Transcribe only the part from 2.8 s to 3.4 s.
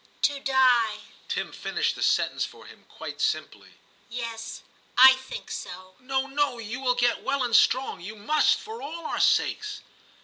quite